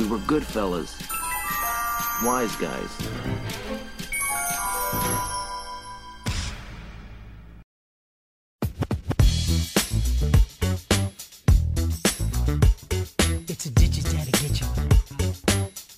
[0.00, 0.96] We were good fellas.
[2.24, 2.90] Wise guys.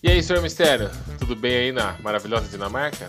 [0.02, 0.90] E aí, senhor Mistério?
[1.20, 3.08] Tudo bem aí na maravilhosa Dinamarca?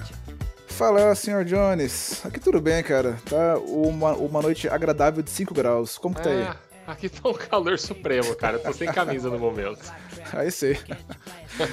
[0.67, 2.23] Fala, senhor Jones.
[2.23, 3.17] Aqui tudo bem, cara.
[3.27, 5.97] Tá uma, uma noite agradável de 5 graus.
[5.97, 6.72] Como que tá aí?
[6.85, 8.57] Aqui tá um calor supremo, cara.
[8.57, 9.79] Eu tô sem camisa no momento.
[10.33, 10.77] Aí sei.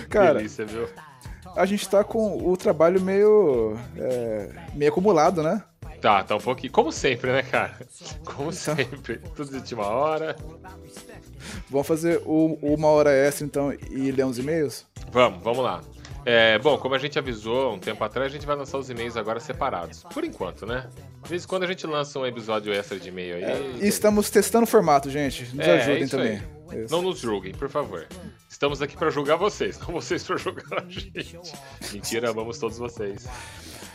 [0.09, 0.89] Cara, Delícia, viu?
[1.57, 3.77] a gente tá com o trabalho meio.
[3.97, 5.63] é, meio acumulado, né?
[6.01, 6.73] Tá, tá um pouquinho.
[6.73, 7.77] Como sempre, né, cara?
[8.25, 8.53] Como Então.
[8.53, 9.19] sempre.
[9.35, 10.37] Tudo de última hora.
[11.69, 14.87] Vamos fazer o, uma hora extra, então, e ler uns e-mails?
[15.11, 15.83] Vamos, vamos lá.
[16.25, 19.17] É, bom, como a gente avisou um tempo atrás, a gente vai lançar os e-mails
[19.17, 20.05] agora separados.
[20.13, 20.89] Por enquanto, né?
[21.23, 23.79] De vez em quando a gente lança um episódio extra de e-mail aí.
[23.81, 25.45] E estamos testando o formato, gente.
[25.55, 26.43] Nos É, é ajudem isso também.
[26.89, 28.07] Não nos julguem, por favor.
[28.49, 31.39] Estamos aqui pra julgar vocês, não vocês pra julgar a gente.
[31.93, 33.27] Mentira, amamos todos vocês.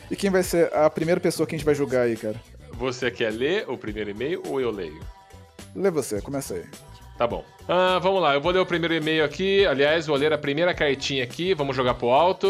[0.10, 2.42] E quem vai ser a primeira pessoa que a gente vai julgar aí, cara?
[2.74, 5.00] Você quer ler o primeiro e-mail ou eu leio?
[5.76, 6.66] Lê você, começa aí.
[7.18, 7.46] Tá bom.
[7.68, 9.66] Ah, vamos lá, eu vou ler o primeiro e-mail aqui.
[9.66, 11.54] Aliás, vou ler a primeira cartinha aqui.
[11.54, 12.50] Vamos jogar pro alto.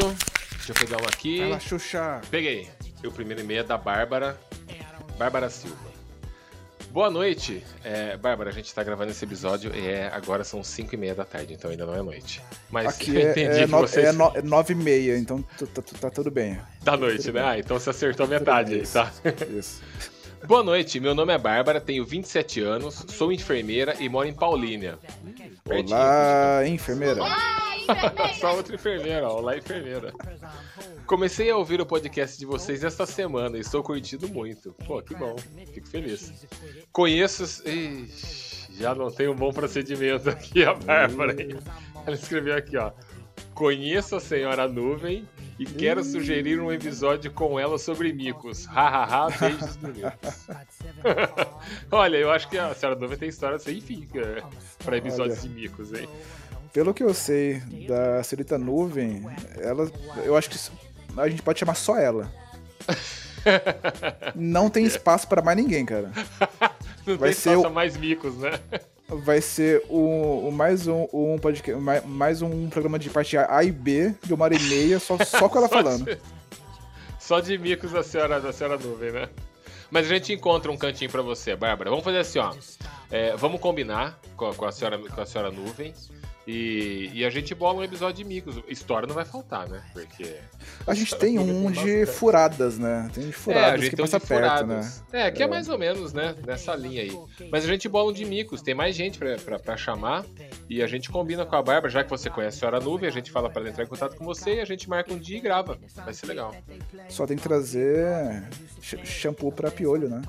[0.55, 1.39] Deixa eu pegar um aqui.
[1.39, 2.21] Vai lá, Xuxa.
[2.31, 2.67] Peguei.
[3.03, 4.39] E o primeiro e-mail é da Bárbara.
[5.17, 5.95] Bárbara Silva.
[6.89, 7.61] Boa noite.
[7.83, 11.13] É, Bárbara, a gente tá gravando esse episódio e é, agora são 5 e meia
[11.13, 12.41] da tarde, então ainda não é noite.
[12.71, 14.05] Mas Aqui eu é, entendi é, que no, vocês...
[14.07, 15.43] é, no, é nove e meia, então
[15.99, 16.57] tá tudo bem.
[16.81, 17.43] Da noite, né?
[17.43, 19.11] Ah, então você acertou metade aí, tá?
[19.55, 19.81] Isso.
[20.47, 24.99] Boa noite, meu nome é Bárbara, tenho 27 anos, sou enfermeira e moro em Paulínia.
[25.63, 27.21] Pertinho, Olá, enfermeira.
[28.39, 29.37] Só outra enfermeira, ó.
[29.39, 30.13] Olá, enfermeira.
[31.07, 34.73] Comecei a ouvir o podcast de vocês esta semana e estou curtindo muito.
[34.85, 35.35] Pô, que bom.
[35.73, 36.31] Fico feliz.
[36.91, 37.67] Conheço.
[37.67, 41.41] Ixi, já não tem um bom procedimento aqui, a Bárbara.
[41.41, 41.57] hein?
[42.05, 42.91] Ela escreveu aqui, ó.
[43.53, 48.65] Conheço a senhora Nuvem e quero sugerir um episódio com ela sobre micos.
[48.65, 50.47] Hahaha, beijos bonitos.
[51.91, 54.43] Olha, eu acho que a senhora Nuvem tem história sem fim cara,
[54.83, 55.47] pra episódios Olha.
[55.47, 56.07] de micos, hein?
[56.73, 59.25] Pelo que eu sei da senhorita Nuvem,
[59.57, 59.89] ela,
[60.25, 60.57] eu acho que
[61.17, 62.29] a gente pode chamar só ela.
[64.35, 66.11] Não tem espaço pra mais ninguém, cara.
[67.05, 68.59] Não Vai tem ser espaço o- mais micos, né?
[69.07, 73.63] Vai ser o, o mais um, um podcast, mais, mais um programa de parte A
[73.63, 76.05] e B de uma hora e meia, só, só com ela Só falando.
[76.05, 76.17] de-
[77.19, 79.27] Só de micos da senhora, da senhora nuvem, né?
[79.89, 81.89] Mas a gente encontra um cantinho pra você, Bárbara.
[81.89, 82.53] Vamos fazer assim, ó.
[83.09, 85.91] É, vamos combinar com a, com a senhora, com a senhora nuvem.
[86.47, 88.61] E, e a gente bola um episódio de micos.
[88.67, 89.81] História não vai faltar, né?
[89.93, 90.35] Porque.
[90.85, 93.09] A gente tem um de furadas, né?
[93.13, 95.03] Tem de é, furadas a gente que tem um passa de perto, furadas.
[95.11, 95.25] né?
[95.27, 95.47] É, que é.
[95.47, 96.35] mais ou menos, né?
[96.45, 97.19] Nessa linha aí.
[97.51, 98.61] Mas a gente bola um de micos.
[98.61, 100.23] Tem mais gente pra, pra, pra chamar.
[100.69, 103.11] E a gente combina com a Bárbara, já que você conhece a senhora nuvem, a
[103.11, 105.37] gente fala pra ela entrar em contato com você e a gente marca um dia
[105.37, 105.77] e grava.
[106.03, 106.53] Vai ser legal.
[107.09, 108.43] Só tem que trazer
[108.81, 110.21] sh- shampoo pra piolho, né?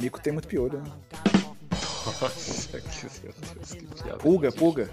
[0.00, 1.33] Mico tem muito piolho, né?
[2.06, 4.18] Nossa, que, meu Deus, que piada.
[4.18, 4.90] Pulga, pulga.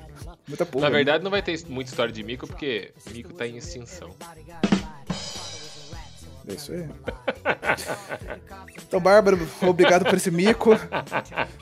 [0.47, 0.85] Muita pulga.
[0.87, 0.97] Na né?
[0.97, 4.09] verdade, não vai ter muita história de mico, porque mico tá em extinção.
[6.47, 6.89] É isso aí.
[8.87, 10.71] Então, Bárbara, obrigado por esse mico.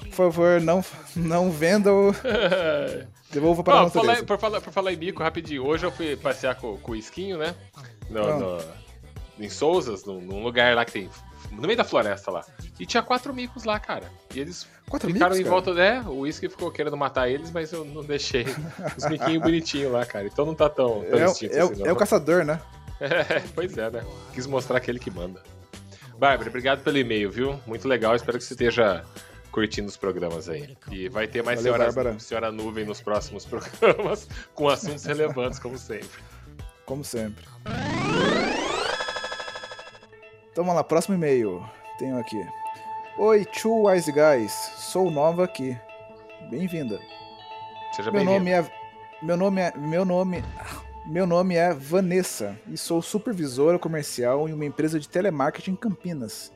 [0.06, 0.84] Por favor, não,
[1.16, 2.14] não venda o.
[3.32, 5.64] Devolva para a Ó, por, falar, por, falar, por falar em mico, rapidinho.
[5.66, 7.54] Hoje eu fui passear com, com o Esquinho, né?
[8.10, 8.64] No, no-
[9.40, 11.10] em Souzas, num, num lugar lá que tem.
[11.52, 12.46] No meio da floresta lá.
[12.80, 14.10] E tinha quatro micos lá, cara.
[14.34, 15.74] E eles Quatro ficaram micos, em volta.
[15.74, 16.02] né?
[16.08, 18.46] o Whisky ficou querendo matar eles, mas eu não deixei.
[18.98, 20.26] Os miquinhos bonitinhos lá, cara.
[20.28, 22.60] Então não tá tão, tão É, o- extinto é, o- assim, é o caçador, né?
[23.02, 24.04] É, pois é, né?
[24.34, 25.42] Quis mostrar aquele que manda.
[26.18, 27.58] Bárbara, obrigado pelo e-mail, viu?
[27.66, 29.06] Muito legal, espero que você esteja
[29.52, 30.78] curtindo os programas aí.
[30.92, 32.20] E vai ter mais Valeu, senhora, Bárbara.
[32.20, 36.10] senhora Nuvem nos próximos programas, com assuntos relevantes, como sempre.
[36.86, 37.46] Como sempre.
[40.60, 41.64] Então vamos lá, próximo e-mail.
[41.98, 42.46] Tenho aqui.
[43.18, 44.52] Oi, Two Wise Guys.
[44.76, 45.78] Sou nova aqui.
[46.50, 47.00] Bem-vinda.
[47.96, 48.40] Seja Meu bem-vindo.
[48.40, 48.72] nome é.
[49.22, 49.74] Meu nome é.
[49.78, 50.44] Meu nome.
[51.08, 56.52] Meu nome é Vanessa e sou supervisora comercial em uma empresa de telemarketing em Campinas.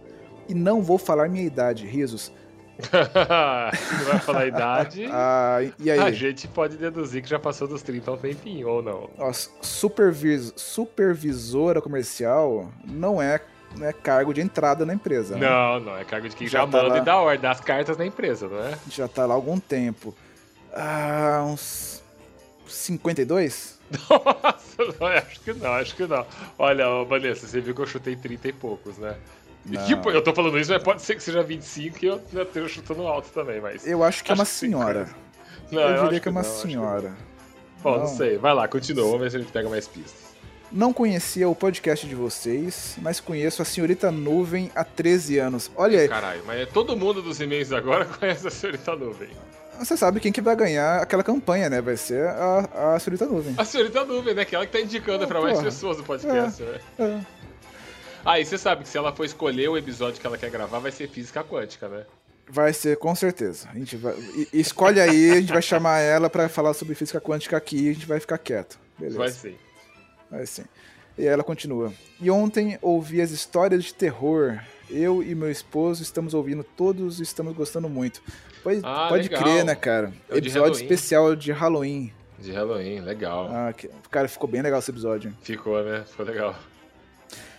[0.50, 2.30] E não vou falar minha idade, risos.
[2.92, 5.06] não vai falar a idade.
[5.10, 5.60] Ah?
[6.06, 9.10] A gente pode deduzir que já passou dos 30 há um tempinho, ou não.
[9.18, 13.40] Ó, supervis- supervisora comercial não é,
[13.78, 15.36] não é cargo de entrada na empresa.
[15.38, 15.48] né?
[15.50, 16.98] Não, não, é cargo de quem já, Já tá manda lá.
[16.98, 18.78] e dá ordem, dá as cartas na empresa, não é?
[18.90, 20.16] Já tá lá há algum tempo.
[20.74, 22.02] Ah, uns
[22.68, 23.80] 52?
[24.10, 26.26] Nossa, não, acho que não, acho que não.
[26.58, 29.16] Olha, Vanessa, você viu que eu chutei 30 e poucos, né?
[29.66, 29.86] Não.
[29.86, 32.68] tipo, eu tô falando isso, mas pode ser que seja 25 e eu já esteja
[32.68, 33.88] chutando alto também, mas.
[33.88, 35.08] Eu acho que é uma Acho que senhora.
[35.72, 37.14] Não, eu diria que é uma não, senhora.
[37.82, 38.08] Bom, não Não.
[38.08, 38.38] sei.
[38.38, 39.06] Vai lá, continua.
[39.06, 40.33] Vamos ver se a gente pega mais pistas.
[40.74, 45.70] Não conhecia o podcast de vocês, mas conheço a senhorita Nuvem há 13 anos.
[45.76, 49.30] Olha aí, Caralho, mas é todo mundo dos e-mails agora conhece a senhorita Nuvem.
[49.78, 51.80] você sabe quem que vai ganhar aquela campanha, né?
[51.80, 53.54] Vai ser a, a senhorita Nuvem.
[53.56, 54.46] A senhorita Nuvem, né?
[54.46, 55.66] Que ela que tá indicando Ah, pra mais porra.
[55.66, 56.80] pessoas do podcast, né?
[56.98, 57.20] É.
[58.26, 60.80] Ah, e você sabe que se ela for escolher o episódio que ela quer gravar,
[60.80, 62.04] vai ser física quântica, né?
[62.50, 63.68] Vai ser, com certeza.
[63.72, 64.16] A gente vai.
[64.52, 67.94] escolhe aí, a gente vai chamar ela pra falar sobre física quântica aqui e a
[67.94, 68.80] gente vai ficar quieto.
[68.98, 69.18] Beleza.
[69.20, 69.56] Vai sim.
[70.34, 70.64] Vai sim.
[71.18, 71.94] E ela continua.
[72.20, 74.60] E ontem ouvi as histórias de terror.
[74.90, 78.22] Eu e meu esposo estamos ouvindo todos e estamos gostando muito.
[78.64, 79.44] Pode, Ah, pode legal.
[79.44, 80.12] crer, né, cara?
[80.30, 80.84] É de episódio Halloween.
[80.84, 82.14] especial de Halloween.
[82.40, 83.48] De Halloween, legal.
[83.52, 83.74] Ah,
[84.10, 85.34] cara, ficou bem legal esse episódio.
[85.42, 86.04] Ficou, né?
[86.10, 86.56] Ficou legal.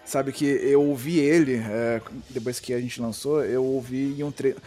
[0.05, 4.31] Sabe que eu ouvi ele, é, depois que a gente lançou, eu ouvi em um
[4.31, 4.59] treino.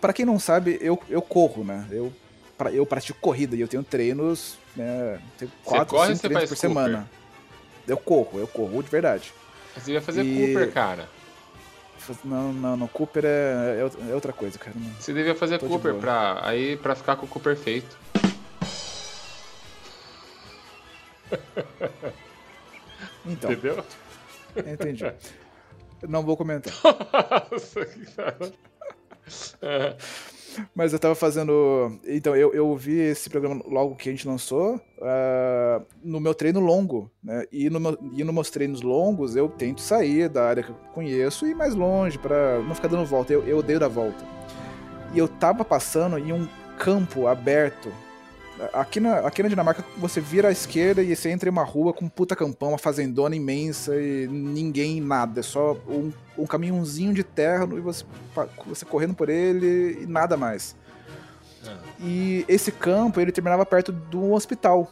[0.00, 1.86] Pra quem não sabe, eu, eu corro, né?
[1.90, 2.12] Eu,
[2.58, 5.20] pra- eu pratico corrida e eu tenho treinos, né?
[5.38, 7.21] Tenho quatro, corre ou cinco você treinos por Cooper?
[7.86, 9.32] Eu corro, eu corro de verdade.
[9.76, 11.08] Você ia fazer E- Cooper, cara.
[12.24, 12.88] Não, não, não.
[12.88, 14.72] Cooper é, é outra- é outra coisa, cara.
[14.76, 14.90] Não.
[14.98, 16.00] Você devia fazer Tô de Cooper boa.
[16.02, 17.96] pra, aí, pra ficar com o Cooper feito.
[23.24, 23.84] Então, Entendeu?
[24.66, 25.12] entendi.
[26.08, 26.74] Não vou comentar.
[27.50, 28.52] Nossa, que cara.
[29.62, 29.96] É.
[30.74, 31.98] Mas eu tava fazendo.
[32.06, 36.60] Então, eu, eu ouvi esse programa logo que a gente lançou ah, no meu treino
[36.60, 37.44] longo, né?
[37.52, 41.46] E, no e nos meus treinos longos eu tento sair da área que eu conheço
[41.46, 43.32] e ir mais longe pra não ficar dando volta.
[43.32, 44.24] Eu, eu odeio dar volta.
[45.12, 47.92] E eu tava passando em um campo aberto.
[48.72, 51.92] Aqui na, aqui na Dinamarca, você vira à esquerda e você entra em uma rua
[51.92, 55.40] com um puta campão, uma fazendona imensa e ninguém, nada.
[55.40, 58.04] É só um, um caminhãozinho de terra e você,
[58.66, 60.76] você correndo por ele e nada mais.
[62.00, 64.90] E esse campo, ele terminava perto do hospital.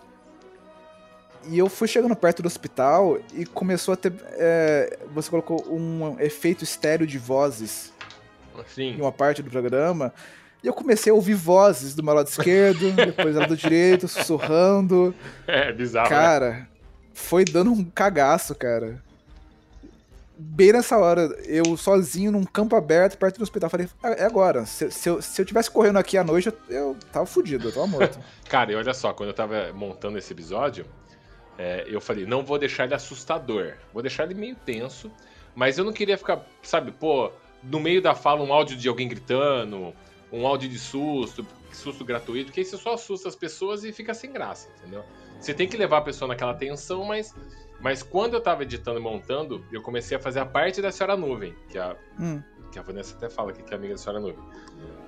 [1.49, 4.13] E eu fui chegando perto do hospital e começou a ter.
[4.33, 7.93] é, você colocou um efeito estéreo de vozes
[8.59, 8.91] Assim.
[8.91, 10.13] em uma parte do programa.
[10.63, 15.15] E eu comecei a ouvir vozes do meu lado esquerdo, depois do lado direito, sussurrando.
[15.47, 16.11] É bizarro.
[16.11, 16.17] né?
[16.17, 16.69] Cara,
[17.15, 19.03] foi dando um cagaço, cara.
[20.43, 23.69] Bem nessa hora, eu sozinho num campo aberto perto do hospital.
[23.69, 24.65] Falei, "Ah, é agora.
[24.65, 27.73] Se, se eu, se eu tivesse correndo aqui à noite, eu, eu tava fudido, eu
[27.73, 28.19] tava morto.
[28.49, 30.87] Cara, e olha só, quando eu tava montando esse episódio,
[31.59, 33.75] é, eu falei, não vou deixar ele assustador.
[33.93, 35.11] Vou deixar ele meio tenso,
[35.55, 37.31] mas eu não queria ficar, sabe, pô,
[37.63, 39.93] no meio da fala um áudio de alguém gritando,
[40.33, 44.33] um áudio de susto, susto gratuito, porque isso só assusta as pessoas e fica sem
[44.33, 45.05] graça, entendeu?
[45.39, 47.35] Você tem que levar a pessoa naquela tensão, mas,
[47.81, 51.17] mas quando eu tava editando e montando, eu comecei a fazer a parte da Senhora
[51.17, 54.21] Nuvem, que a, Hum, que a Vanessa até fala aqui que é amiga da Senhora
[54.21, 54.45] Nuvem.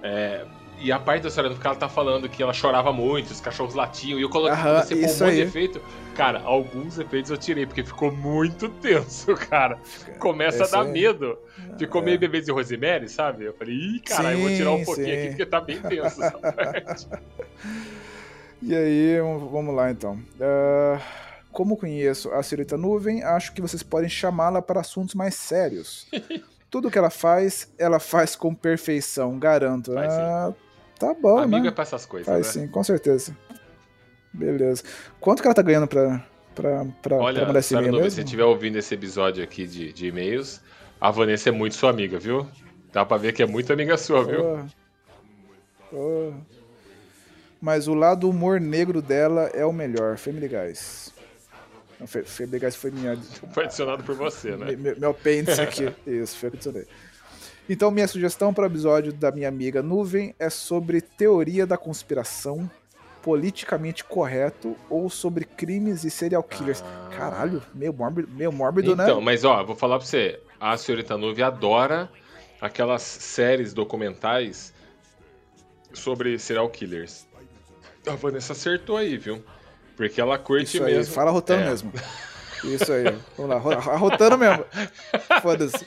[0.02, 0.46] É,
[0.80, 3.40] e a parte da Senhora Nuvem que ela tá falando que ela chorava muito, os
[3.40, 5.80] cachorros latiam, e eu coloquei Aham, você pôr um isso monte de efeito.
[6.16, 9.78] Cara, alguns efeitos eu tirei, porque ficou muito tenso, cara.
[10.18, 10.92] Começa Esse a dar aí.
[10.92, 11.38] medo.
[11.78, 12.04] Ficou É.
[12.04, 13.44] meio bebês de Rosemary, sabe?
[13.44, 15.12] Eu falei, ih, cara, eu vou tirar um pouquinho sim.
[15.18, 17.06] aqui, porque tá bem tenso essa parte.
[18.60, 20.18] E aí, vamos lá então.
[20.40, 21.00] Ah,
[21.50, 26.06] como conheço a senhorita Nuvem, acho que vocês podem chamá-la para assuntos mais sérios.
[26.72, 29.92] Tudo que ela faz, ela faz com perfeição, garanto.
[29.92, 30.10] Faz.
[30.10, 30.54] Ah,
[30.98, 31.68] tá bom, Amigo né?
[31.68, 32.62] é pra essas coisas, Faz né?
[32.62, 33.36] sim, com certeza.
[34.32, 34.82] Beleza.
[35.20, 38.08] Quanto que ela tá ganhando pra, pra, pra, Olha, pra mandar esse e-mail mesmo?
[38.08, 40.62] se você estiver ouvindo esse episódio aqui de, de e-mails,
[40.98, 42.48] a Vanessa é muito sua amiga, viu?
[42.90, 44.66] Dá pra ver que é muito amiga sua, viu?
[45.90, 46.34] Porra.
[47.60, 50.16] Mas o lado humor negro dela é o melhor.
[50.16, 51.12] Family Guys.
[52.02, 53.16] Não, Fa- Family Guys foi minha,
[53.54, 54.66] Foi adicionado por você, né?
[54.72, 55.88] me- me- meu apêndice aqui.
[56.06, 56.86] Isso, foi o que adicionei.
[57.68, 62.68] Então, minha sugestão para o episódio da minha amiga Nuvem é sobre teoria da conspiração,
[63.22, 66.82] politicamente correto ou sobre crimes e serial killers.
[66.84, 67.08] Ah.
[67.16, 69.24] Caralho, meio mórbido, meio mórbido Então, né?
[69.24, 70.40] mas ó, vou falar pra você.
[70.60, 72.10] A senhorita Nuvem adora
[72.60, 74.74] aquelas séries documentais
[75.92, 77.26] sobre serial killers.
[78.06, 79.40] A Vanessa acertou aí, viu?
[79.96, 81.14] Porque ela curte Isso aí, mesmo.
[81.14, 81.68] fala rotando É.
[81.70, 81.92] mesmo.
[82.64, 83.04] Isso aí,
[83.36, 84.64] vamos lá, ro- arrotando mesmo.
[85.42, 85.86] Foda-se.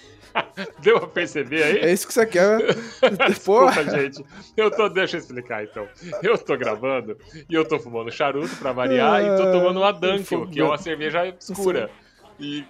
[0.80, 1.78] Deu pra perceber aí?
[1.80, 2.60] É isso que você quer.
[3.00, 4.26] Pô, Desculpa, gente.
[4.58, 5.88] Eu tô, deixa eu explicar então.
[6.22, 7.18] Eu tô gravando
[7.50, 10.78] e eu tô fumando charuto pra variar e tô tomando uma Dunkel, que é uma
[10.78, 11.90] cerveja escura.
[12.38, 12.66] E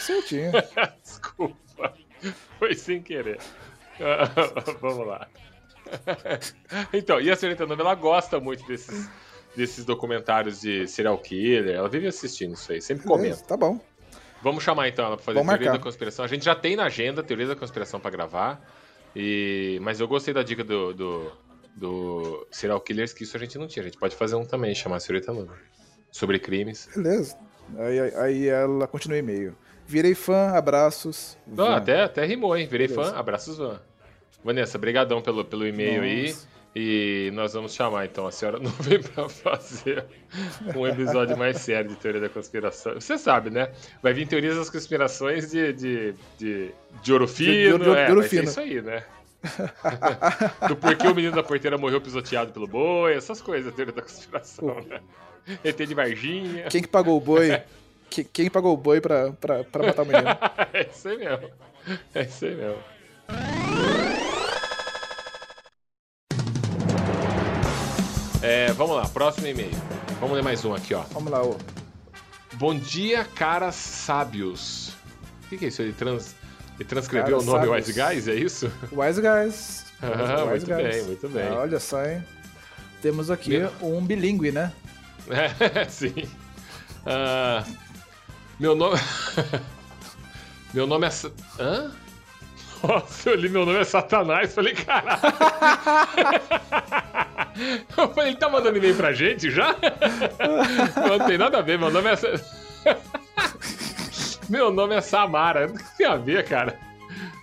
[0.00, 0.50] certinho.
[1.00, 1.92] desculpa.
[2.58, 3.38] Foi sem querer.
[4.00, 4.28] Ah,
[4.82, 5.28] Vamos lá.
[6.92, 9.08] Então, e a senhorita Nova, ela gosta muito desses,
[9.56, 11.74] desses documentários de serial killer.
[11.74, 13.28] Ela vive assistindo isso aí, sempre comenta.
[13.28, 13.80] Beleza, Tá bom.
[14.42, 15.78] Vamos chamar então ela pra fazer Vamos teoria marcar.
[15.78, 16.24] da conspiração.
[16.24, 18.60] A gente já tem na agenda teoria da conspiração pra gravar.
[19.14, 19.78] E...
[19.82, 21.32] Mas eu gostei da dica do, do,
[21.74, 23.82] do Serial Killers, que isso a gente não tinha.
[23.82, 25.52] A gente pode fazer um também, chamar Senhorita Nuna.
[26.12, 26.88] Sobre crimes.
[26.94, 27.36] Beleza.
[27.78, 29.56] Aí, aí ela continua e-mail.
[29.86, 31.36] Virei fã, abraços.
[31.46, 32.66] Não, até, até rimou, hein?
[32.66, 33.12] Virei Beleza.
[33.12, 33.80] fã, abraços Van.
[34.44, 36.34] Vanessa, brigadão pelo, pelo e-mail aí.
[36.78, 40.04] E nós vamos chamar, então, a senhora não vem pra fazer
[40.76, 42.92] um episódio mais sério de teoria da conspiração.
[43.00, 43.70] Você sabe, né?
[44.02, 46.70] Vai vir teorias das conspirações de, de, de,
[47.02, 48.42] de ouro fino, De- de- de é, ser fino.
[48.44, 49.02] isso aí, né?
[50.68, 54.76] Do porquê o menino da porteira morreu pisoteado pelo boi, essas coisas, teoria da conspiração,
[54.86, 55.00] né?
[55.64, 56.64] ET de Varginha.
[56.64, 57.58] Quem que pagou o boi?
[58.10, 60.28] Que- Quem pagou o boi pra, pra, pra matar o menino?
[60.74, 61.50] é isso aí mesmo.
[62.14, 62.78] É isso aí mesmo.
[68.48, 69.72] É, vamos lá, próximo e-mail.
[70.20, 71.02] Vamos ler mais um aqui, ó.
[71.10, 71.56] Vamos lá, ô.
[72.52, 74.90] Bom dia, caras sábios.
[75.44, 75.82] O que, que é isso?
[75.82, 76.36] Ele, trans...
[76.78, 77.88] Ele transcreveu Caras o nome sábios.
[77.88, 78.72] Wise Guys, é isso?
[78.92, 79.86] Wise Guys.
[80.00, 81.48] Ah, Wise muito bem, muito bem.
[81.48, 82.22] Ah, olha só, hein?
[83.02, 84.70] Temos aqui Meu- um bilíngue, né?
[85.28, 86.14] É, sim.
[87.04, 87.64] Ah,
[88.60, 89.00] meu nome.
[90.72, 91.10] meu nome é.
[91.58, 91.92] Hã?
[92.82, 94.54] Nossa, eu li meu nome é Satanás.
[94.54, 95.20] Falei, caralho.
[97.96, 99.74] eu falei, ele tá mandando e-mail pra gente já?
[101.08, 102.16] Não tem nada a ver, meu nome é.
[104.48, 105.66] Meu nome é Samara.
[105.66, 106.78] Não tem a ver, cara.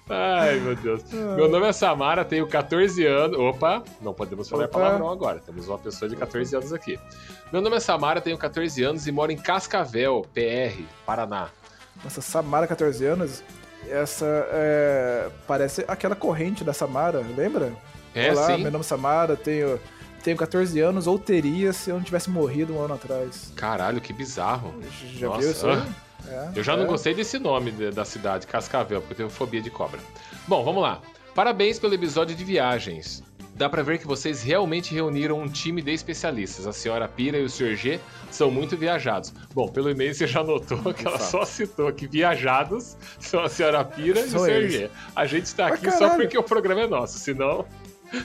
[0.10, 1.04] Ai, meu Deus.
[1.12, 3.38] Meu nome é Samara, tenho 14 anos.
[3.38, 4.80] Opa, não podemos falar Opa.
[4.80, 5.40] palavrão agora.
[5.40, 7.00] Temos uma pessoa de 14 anos aqui.
[7.52, 11.50] Meu nome é Samara, tenho 14 anos e moro em Cascavel, PR, Paraná.
[12.04, 13.44] Nossa, Samara, 14 anos.
[13.90, 17.74] Essa é, parece aquela corrente da Samara, lembra?
[18.16, 18.62] É, Olá, sim.
[18.62, 19.80] meu nome é Samara, tenho,
[20.24, 23.52] tenho 14 anos, ou teria se eu não tivesse morrido um ano atrás.
[23.56, 24.74] Caralho, que bizarro.
[25.16, 25.86] Já Nossa, viu isso ah.
[26.28, 26.88] É, Eu já não é.
[26.88, 30.00] gostei desse nome da cidade, Cascavel, porque eu tenho fobia de cobra.
[30.48, 31.02] Bom, vamos lá.
[31.36, 33.24] Parabéns pelo episódio de viagens.
[33.56, 36.66] Dá pra ver que vocês realmente reuniram um time de especialistas.
[36.66, 37.76] A senhora Pira e o Sr.
[37.76, 38.00] G
[38.32, 39.32] são muito viajados.
[39.54, 43.86] Bom, pelo e-mail você já notou que ela só citou que viajados são a senhora
[43.86, 44.74] Pira e o eles.
[44.74, 44.90] G.
[45.16, 47.64] A gente tá Mas aqui só porque o programa é nosso, senão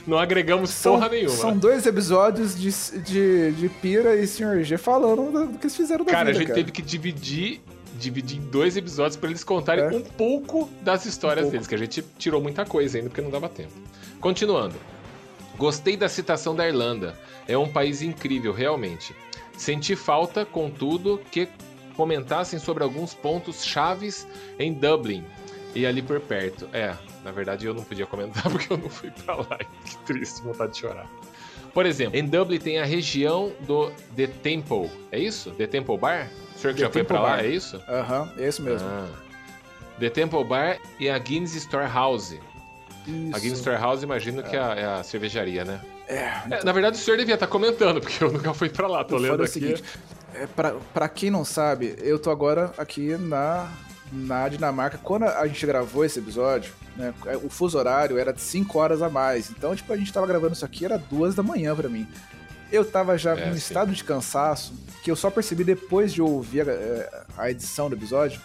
[0.07, 1.35] não agregamos São, porra nenhuma.
[1.35, 2.71] são dois episódios de,
[3.01, 4.63] de, de Pira e Sr.
[4.63, 6.59] G falando do, do que eles fizeram da Cara, vida, a gente cara.
[6.59, 7.61] teve que dividir,
[7.99, 9.87] dividir em dois episódios pra eles contarem É.
[9.89, 11.51] um pouco das histórias pouco.
[11.51, 13.73] deles, que a gente tirou muita coisa ainda porque não dava tempo.
[14.19, 14.75] Continuando.
[15.59, 17.19] Gostei da citação da Irlanda.
[17.45, 19.13] É um país incrível, realmente.
[19.57, 21.49] Senti falta, contudo, que
[21.97, 24.25] comentassem sobre alguns pontos chaves
[24.57, 25.25] em Dublin
[25.75, 26.69] e ali por perto.
[26.71, 29.59] É, na verdade eu não podia comentar porque eu não fui pra lá.
[29.83, 31.05] Que triste, vontade de chorar.
[31.73, 34.89] Por exemplo, em Dublin tem a região do The Temple.
[35.11, 35.51] É isso?
[35.51, 36.29] The Temple Bar?
[36.55, 37.43] O senhor que The já foi Temple pra lá, Bar.
[37.43, 37.83] é isso?
[37.89, 38.87] Aham, é isso mesmo.
[38.87, 39.07] Ah.
[39.99, 42.39] The Temple Bar e a Guinness Storehouse.
[43.09, 43.35] Isso.
[43.35, 45.81] A Guinness Storehouse, imagino que é a, é a cervejaria, né?
[46.07, 46.15] É,
[46.51, 49.03] É, na verdade, o senhor devia estar comentando, porque eu nunca fui pra lá.
[49.03, 49.51] Tô lendo é o aqui.
[49.53, 49.83] seguinte,
[50.33, 53.67] é, pra, pra quem não sabe, eu tô agora aqui na,
[54.11, 54.97] na Dinamarca.
[55.01, 57.13] Quando a gente gravou esse episódio, né,
[57.43, 59.49] o fuso horário era de 5 horas a mais.
[59.49, 62.07] Então, tipo, a gente tava gravando isso aqui, era duas da manhã pra mim.
[62.71, 64.73] Eu tava já É, num estado de cansaço
[65.03, 68.39] que eu só percebi depois de ouvir a, é, a edição do episódio.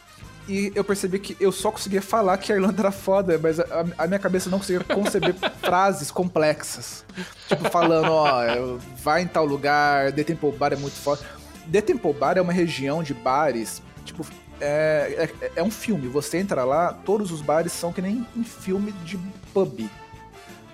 [0.47, 3.87] E eu percebi que eu só conseguia falar que a Irlanda era foda, mas a,
[3.97, 7.05] a minha cabeça não conseguia conceber frases complexas.
[7.49, 11.23] Tipo, falando, ó, vai em tal lugar, The Temple Bar é muito foda.
[11.71, 14.27] The Temple Bar é uma região de bares, tipo,
[14.61, 16.09] é, é, é um filme.
[16.09, 19.19] Você entra lá, todos os bares são que nem um filme de
[19.53, 19.89] pub.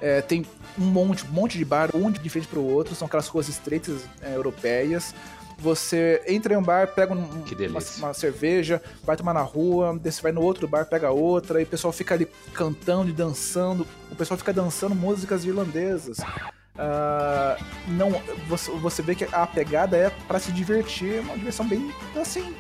[0.01, 0.45] É, tem
[0.79, 4.03] um monte, um monte de bar, um de frente pro outro, são aquelas ruas estreitas
[4.21, 5.15] é, europeias.
[5.61, 7.29] Você entra em um bar, pega um-
[7.69, 11.65] uma, uma cerveja, vai tomar na rua, você vai no outro bar, pega outra, e
[11.65, 13.87] o pessoal fica ali cantando e dançando.
[14.11, 16.19] O pessoal fica dançando músicas irlandesas.
[16.79, 18.11] Ah, não,
[18.49, 22.55] você, você vê que a pegada é pra se divertir, é uma diversão bem assim,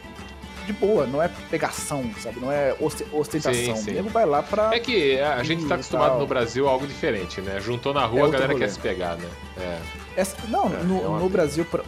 [0.66, 2.38] de boa, não é pegação, sabe?
[2.38, 3.76] Não é oste- ostentação.
[3.76, 3.90] Sim, sim.
[3.92, 4.75] O nego vai lá pra.
[4.75, 7.59] É que a gente tá acostumado no Brasil a algo diferente, né?
[7.61, 8.66] Juntou na É rua, a outro galera rolê.
[8.66, 9.26] quer se pegar, né?
[9.59, 9.78] É.
[10.16, 11.83] Essa- não, É, no, é uma- no Brasil, pra-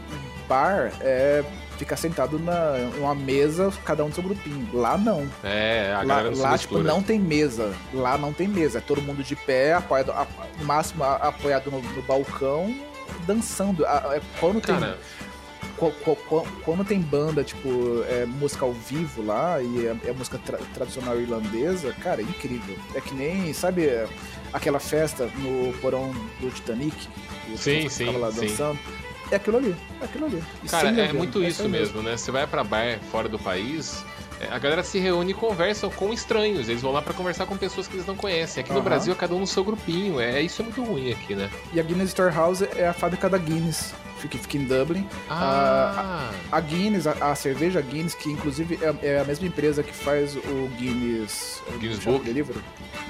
[0.49, 1.45] bar é
[1.79, 4.69] ficar sentado na, uma mesa, cada um do seu grupinho.
[4.73, 5.27] Lá não.
[5.43, 7.73] É, a lá, galera lá, tipo, não tem mesa.
[7.93, 8.79] Lá não tem mesa.
[8.79, 10.27] É todo mundo de pé, apoiado, a-
[10.59, 12.75] no máximo a- apoiado no, no balcão,
[13.27, 13.85] dançando.
[13.87, 14.75] A- é- Quando tem.
[14.79, 14.97] Cara,
[15.77, 20.59] qu- Quando tem banda, tipo, é, música ao vivo lá, e é, é música tra-
[20.75, 22.77] tradicional irlandesa, cara, é incrível.
[22.95, 24.07] É que nem, sabe, é,
[24.53, 27.09] aquela festa no porão do Titanic?
[27.57, 28.47] Sim, sim, lá sim.
[28.47, 28.79] dançando.
[29.33, 30.43] É aquilo ali, é aquilo ali.
[30.63, 32.17] E Cara, é muito é isso aí mesmo, né?
[32.19, 34.05] Você vai pra bar fora do país,
[34.51, 36.69] a galera se reúne e conversa com estranhos.
[36.69, 38.63] Eles vão lá pra conversar com pessoas que eles não conhecem.
[38.63, 38.85] Aqui no Aham.
[38.85, 40.21] Brasil é cada um no seu grupinho.
[40.21, 41.51] É, isso é muito ruim aqui, né?
[41.73, 45.07] E a Guinness Storehouse é a fábrica da Guinness, fica, fica em Dublin.
[45.29, 49.93] Ah, A Guinness, a, a cerveja Guinness, que inclusive é, é a mesma empresa que
[49.93, 51.61] faz o Guinness...
[51.79, 52.31] Guinness Book?
[52.31, 52.63] livro?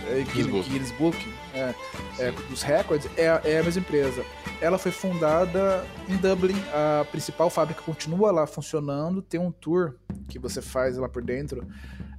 [0.08, 0.68] É, Guinness Guinness, Book.
[0.70, 1.74] Guinness Book, é,
[2.18, 4.24] é, dos recordes, é, a- é a mesma empresa.
[4.60, 9.94] Ela foi fundada em Dublin, a principal fábrica continua lá funcionando, tem um tour
[10.28, 11.66] que você faz lá por dentro,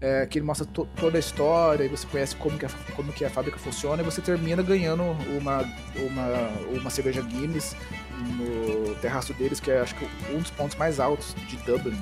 [0.02, 3.12] é, que ele mostra to- toda a história, e você conhece como que, a, como
[3.14, 5.04] que a fábrica funciona, e você termina ganhando
[5.40, 5.62] uma,
[5.96, 7.76] uma, uma cerveja Guinness
[8.20, 11.98] no terraço deles, que é acho que um dos pontos mais altos de Dublin.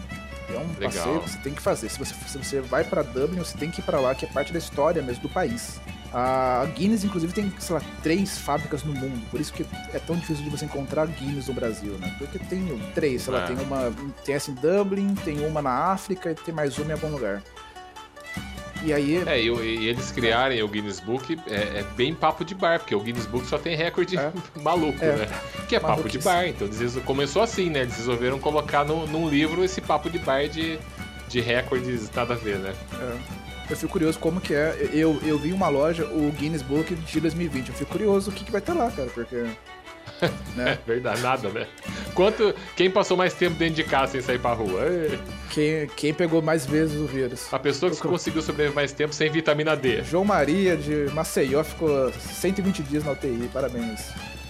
[0.49, 0.91] É um Legal.
[0.91, 1.87] passeio que você tem que fazer.
[1.89, 4.27] Se você, se você vai pra Dublin, você tem que ir pra lá, que é
[4.27, 5.79] parte da história mesmo do país.
[6.13, 9.25] A Guinness, inclusive, tem, sei lá, três fábricas no mundo.
[9.31, 12.13] Por isso que é tão difícil de você encontrar Guinness no Brasil, né?
[12.17, 13.47] Porque tem três, sei lá, É.
[13.47, 13.93] tem uma.
[14.25, 17.41] Tem essa em Dublin, tem uma na África e tem mais uma em algum lugar.
[18.83, 19.23] E aí.
[19.27, 22.95] É, e, e eles criarem o Guinness Book é, é bem papo de bar, porque
[22.95, 24.31] o Guinness Book só tem recorde É.
[24.61, 25.15] maluco, É.
[25.15, 25.27] né?
[25.67, 26.47] Que é papo de bar.
[26.47, 27.81] Então eles começou assim, né?
[27.81, 30.79] Eles resolveram colocar no, num livro esse papo de bar de,
[31.27, 32.73] de recordes nada a ver, né?
[32.99, 34.89] é, eu fico curioso como que é.
[34.91, 37.69] Eu, eu vi uma loja o Guinness Book de 2020.
[37.69, 39.45] Eu fico curioso o que, que vai ter lá, cara, porque.
[40.55, 40.77] É Né?
[40.85, 41.65] verdade, nada, né?
[42.13, 44.81] Quanto, quem passou mais tempo dentro de casa sem sair pra rua?
[44.83, 45.17] É,
[45.49, 47.51] Quem, quem pegou mais vezes o vírus?
[47.53, 50.03] A pessoa que conseguiu sobreviver mais tempo sem vitamina D.
[50.03, 54.09] João Maria de Maceió ficou 120 dias na UTI, parabéns.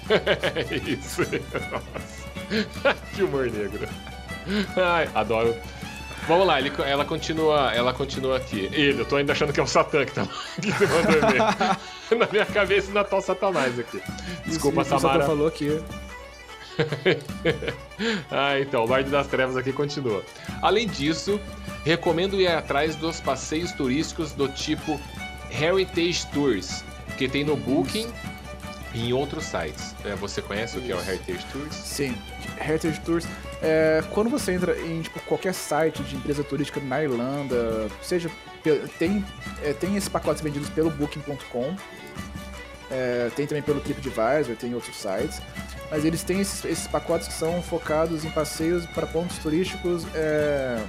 [0.10, 1.22] É isso.
[1.72, 2.98] Nossa.
[3.16, 3.88] que humor negro.
[4.76, 5.56] Ai, adoro.
[6.28, 8.70] Vamos lá, ele- ela continua, ela continua aqui.
[8.72, 10.26] Ele, eu tô ainda achando que é o Satã que tá
[10.62, 12.20] que você mandou e-mail.
[12.20, 14.02] Na minha cabeça ainda tá o Satanás aqui.
[14.46, 15.14] Desculpa, Isso, Samara.
[15.22, 15.82] Santa falou aqui.
[18.32, 20.24] ah, então, o Lorde das Trevas aqui continua.
[20.62, 21.40] Além disso,
[21.84, 25.00] recomendo ir atrás dos passeios turísticos do tipo
[25.52, 26.84] Heritage Tours,
[27.18, 28.08] que tem no Booking
[28.94, 29.96] e em outros sites.
[30.06, 31.76] É, você conhece o que é o Heritage Tours?
[31.76, 32.16] Sim,
[32.60, 33.26] Heritage Tours.
[33.62, 38.30] É, quando você entra em tipo, qualquer site de empresa turística na Irlanda, seja
[39.00, 39.26] tem
[39.64, 41.76] é, tem esses pacotes vendidos pelo Booking.com,
[42.90, 45.42] é, tem também pelo TripAdvisor, tem outros sites,
[45.90, 50.84] mas eles têm esses, esses pacotes que são focados em passeios para pontos turísticos é,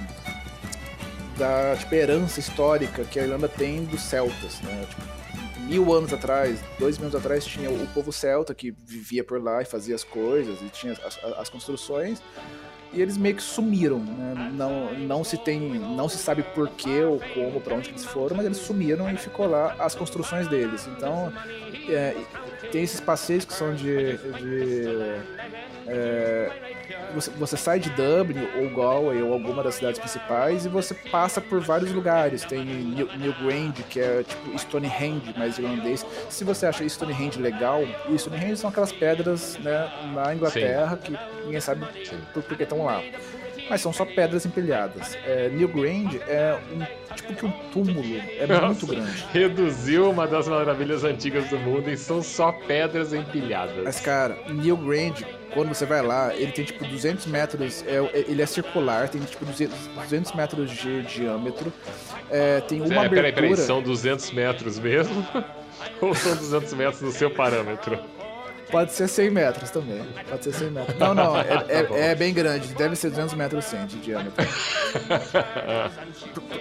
[1.37, 4.85] da tipo, herança histórica que a Irlanda tem dos celtas, né?
[4.89, 5.22] Tipo,
[5.63, 9.61] mil anos atrás, dois mil anos atrás, tinha o povo celta que vivia por lá
[9.61, 12.21] e fazia as coisas e tinha as, as construções.
[12.91, 14.51] E eles meio que sumiram, né?
[14.53, 18.37] Não, não se tem, não se sabe por que ou como, para onde eles foram,
[18.37, 20.87] mas eles sumiram e ficou lá as construções deles.
[20.95, 21.33] Então,
[21.89, 22.15] é,
[22.71, 24.85] tem esses passeios que são de, de
[25.87, 26.51] é,
[27.13, 31.39] você, você sai de Dublin ou Galway ou alguma das cidades principais e você passa
[31.39, 32.43] por vários lugares.
[32.43, 36.05] Tem New, Newgrange, que é tipo Stonehenge, mais irlandês.
[36.29, 41.61] Se você acha Stonehenge legal, e Stonehenge são aquelas pedras né, na Inglaterra que ninguém
[41.61, 42.19] sabe Sim.
[42.33, 43.01] por, por que estão lá.
[43.69, 45.15] Mas são só pedras empilhadas.
[45.25, 48.03] É, Newgrange é um tipo que um túmulo,
[48.37, 48.65] é Nossa.
[48.67, 49.25] muito grande.
[49.31, 53.83] Reduziu uma das maravilhas antigas do mundo e são só pedras empilhadas.
[53.83, 58.41] Mas, cara, Newgrange, quando você vai lá, ele tem tipo 200 metros, é, é- ele
[58.41, 61.71] é circular, tem tipo 200, 200 metros de diâmetro,
[62.29, 63.31] é, tem uma é, abertura...
[63.33, 65.25] peraí, peraí, são 200 metros mesmo?
[66.01, 67.99] Ou são 200 metros no seu parâmetro?
[68.73, 70.97] Pode ser 100 metros também, pode ser 100 metros.
[70.97, 71.95] Não, não, é, é- Tá bom.
[71.95, 74.33] é bem grande, deve ser 200 metros sim, de diâmetro.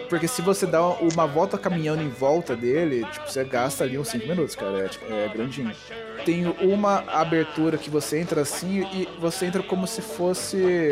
[0.08, 4.08] Porque se você dá uma volta caminhando em volta dele, tipo, você gasta ali uns
[4.08, 5.72] 5 minutos, cara, é, tipo, é grandinho.
[6.24, 10.90] Tem uma abertura que você entra assim e você entra como se fosse...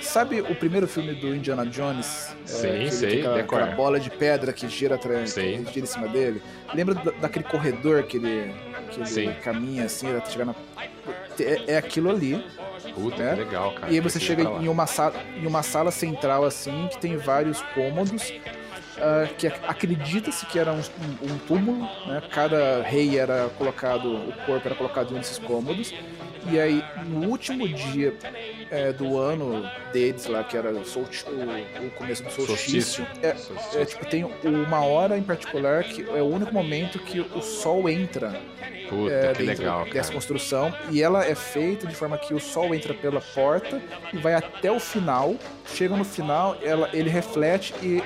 [0.00, 2.32] Sabe o primeiro filme do Indiana Jones?
[2.44, 5.40] Sim, ele sei, aquela, aquela bola de pedra que gira atrás, que
[5.72, 6.40] gira em cima dele.
[6.72, 8.54] Lembra da- daquele corredor que ele,
[8.88, 9.32] que ele Sim.
[9.42, 10.54] caminha assim até chegar na.
[11.40, 12.44] É, é aquilo ali.
[12.94, 13.34] Puta, É.
[13.34, 13.92] que legal, cara.
[13.92, 17.60] e aí você chega em uma, sala, em uma sala central assim, que tem vários
[17.74, 18.32] cômodos.
[19.00, 22.20] ah, que ac- acredita-se que era um, um- um túmulo, né?
[22.32, 25.94] Cada rei era colocado, o corpo era colocado em um desses cômodos.
[26.50, 28.14] E aí, no último dia
[28.70, 33.06] é, do ano deles lá, que era o, o- o começo do solstício, Solstício.
[33.22, 33.80] é, Solstício.
[33.80, 37.88] é, tipo, tem uma hora em particular que é o único momento que o sol
[37.88, 38.40] entra
[38.88, 40.14] Puta, é, que legal, dessa cara.
[40.14, 44.32] construção e ela é feita de forma que o sol entra pela porta e vai
[44.34, 45.34] até o final.
[45.66, 48.02] Chega no final, ela, ele reflete e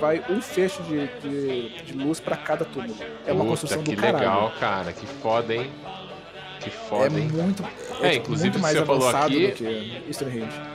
[0.00, 2.96] vai um feixe de, de, de luz para cada túmulo.
[3.24, 4.18] É uma Puta, construção que do caralho.
[4.18, 4.92] legal, cara.
[4.92, 5.70] Que foda, hein?
[6.64, 7.28] Que É foda, hein?
[7.30, 7.62] muito.
[8.00, 10.02] é, É, inclusive, muito mais você falou avançado aqui- do que.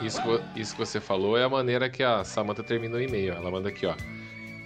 [0.05, 0.19] Isso,
[0.55, 3.33] isso que você falou é a maneira que a Samantha termina o e-mail.
[3.33, 3.95] Ela manda aqui, ó.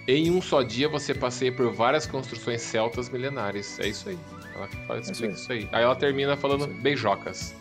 [0.06, 3.78] Em um só dia você passeia por várias construções celtas milenares.
[3.80, 4.18] É isso aí.
[4.54, 5.40] Ela faz, É isso explica aí.
[5.40, 5.68] isso aí.
[5.72, 7.54] Aí ela termina falando beijocas.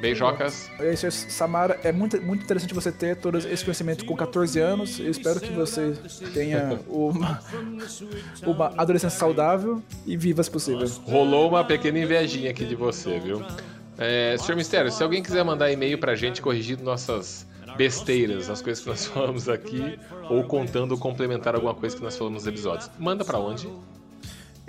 [0.00, 0.70] Beijocas.
[0.78, 5.00] É isso Samara, é muito, muito interessante você ter todo esse conhecimento com 14 anos.
[5.00, 5.94] Eu espero que você
[6.32, 7.40] tenha uma,
[8.44, 10.86] uma adolescência saudável e viva se possível.
[11.04, 13.42] Rolou uma pequena invejinha aqui de você, viu?
[13.98, 14.54] É, Sr.
[14.54, 17.44] Mistério, se alguém quiser mandar e-mail pra gente corrigindo nossas
[17.76, 19.98] besteiras, as coisas que nós falamos aqui,
[20.30, 23.68] ou contando ou complementar alguma coisa que nós falamos nos episódios, manda pra onde?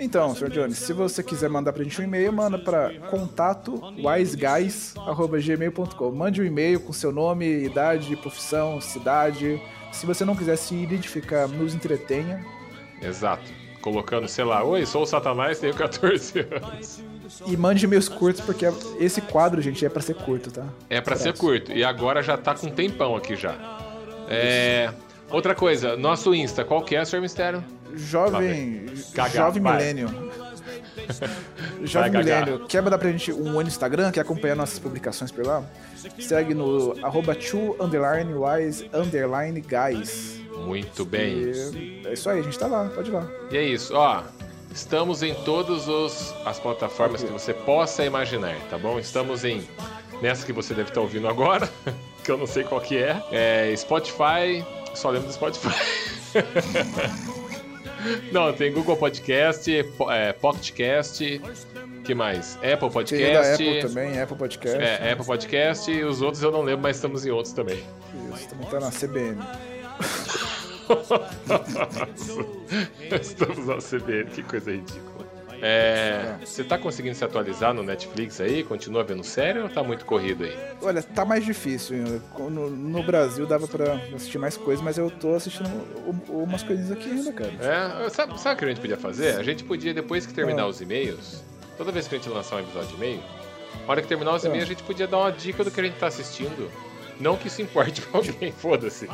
[0.00, 0.48] Então, Sr.
[0.48, 6.10] Jones, se você quiser mandar pra gente um e-mail, manda pra contato wiseguys.gmail.com.
[6.10, 9.60] Mande um e-mail com seu nome, idade, profissão, cidade.
[9.92, 12.42] Se você não quiser se identificar, nos entretenha.
[13.02, 13.44] Exato.
[13.82, 17.02] Colocando, sei lá, oi, sou o Satanás, tenho 14 anos.
[17.46, 18.64] E mande e-mails curtos, porque
[18.98, 20.64] esse quadro, gente, é pra ser curto, tá?
[20.88, 21.72] É pra ser curto.
[21.72, 23.54] E agora já tá com um tempão aqui já.
[24.28, 24.90] É.
[25.30, 27.20] Outra coisa, nosso Insta, qual que é, Sr.
[27.20, 27.62] Mistério?
[27.96, 28.86] Jovem.
[29.14, 29.76] Cagar, jovem vai.
[29.76, 30.08] milênio.
[31.82, 32.66] Jovem Vai milênio.
[32.66, 35.64] Quer mandar pra gente um no Instagram, quer acompanhar nossas publicações por lá?
[36.18, 40.40] Segue no arroba two underline wise underline guys.
[40.66, 41.52] Muito bem.
[41.74, 43.26] E é isso aí, a gente tá lá, pode ir lá.
[43.50, 44.22] E é isso, ó.
[44.72, 45.88] Estamos em todas
[46.46, 48.98] as plataformas que você possa imaginar, tá bom?
[48.98, 49.66] Estamos em
[50.22, 51.68] nessa que você deve estar ouvindo agora,
[52.24, 53.20] que eu não sei qual que é.
[53.32, 55.74] É Spotify, só lembro do Spotify.
[58.32, 61.40] não, tem Google Podcast, po- é, Pocketcast,
[62.04, 62.56] que mais?
[62.56, 63.52] Apple Tem Podcast.
[63.52, 64.78] Apple também, Apple Podcast.
[64.82, 67.82] É, Apple Podcast e os outros eu não lembro, mas estamos em outros também.
[68.34, 69.38] Isso, também tá na CBN.
[73.20, 75.09] Estamos na CBN, que coisa ridícula.
[75.62, 78.62] É, você tá conseguindo se atualizar no Netflix aí?
[78.64, 80.56] Continua vendo série ou tá muito corrido aí?
[80.82, 82.20] Olha, tá mais difícil.
[82.38, 85.68] No, no Brasil dava pra assistir mais coisas, mas eu tô assistindo
[86.28, 87.52] umas coisinhas aqui ainda, cara.
[87.60, 89.36] É, sabe, sabe o que a gente podia fazer?
[89.36, 90.66] A gente podia, depois que terminar Ah.
[90.68, 91.42] os e-mails,
[91.76, 93.20] toda vez que a gente lançar um episódio de e-mail,
[93.86, 94.48] na hora que terminar os Ah.
[94.48, 96.70] e-mails, a gente podia dar uma dica do que a gente tá assistindo.
[97.20, 99.08] Não que isso importe pra alguém, foda-se.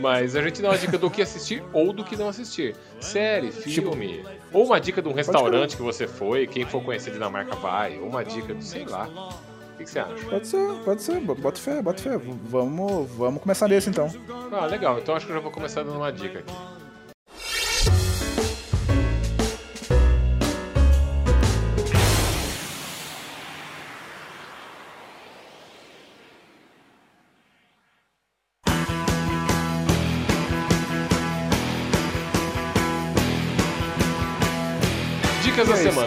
[0.00, 2.74] Mas a gente dá uma dica do que assistir ou do que não assistir.
[3.00, 4.24] Série, Tipo- filme.
[4.52, 7.98] Ou uma dica de um restaurante que você foi, quem for conhecer Dinamarca vai.
[7.98, 9.04] Ou uma dica do sei lá.
[9.06, 10.14] O que, que você acha?
[10.28, 11.20] Pode ser, pode ser.
[11.20, 12.16] Bota fé, bota fé.
[12.18, 14.08] Vamos, vamos começar nesse então.
[14.52, 14.98] Ah, legal.
[14.98, 16.52] Então acho que eu já vou começar dando uma dica aqui.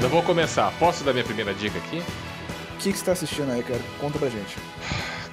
[0.07, 0.71] Eu vou começar.
[0.79, 1.97] Posso dar minha primeira dica aqui?
[1.97, 3.81] O que, que você tá assistindo aí, cara?
[3.99, 4.55] Conta pra gente.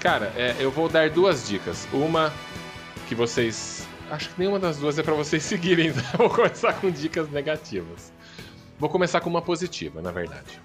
[0.00, 1.86] Cara, é, eu vou dar duas dicas.
[1.92, 2.32] Uma
[3.06, 3.86] que vocês.
[4.10, 5.88] Acho que nenhuma das duas é pra vocês seguirem.
[5.90, 8.12] Então eu vou começar com dicas negativas.
[8.76, 10.60] Vou começar com uma positiva, na verdade.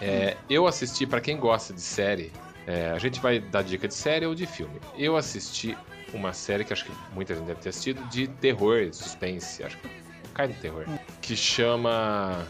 [0.00, 2.32] É, eu assisti, pra quem gosta de série,
[2.66, 4.80] é, a gente vai dar dica de série ou de filme.
[4.98, 5.78] Eu assisti
[6.12, 9.88] uma série que acho que muita gente deve ter assistido, de terror, suspense, acho que
[10.34, 10.84] cai no terror,
[11.22, 12.44] que chama.